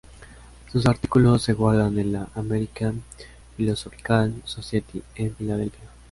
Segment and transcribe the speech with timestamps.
[0.71, 3.03] Sus artículos se guardan en la "American
[3.55, 5.89] Philosophical Society" en Filadelfia.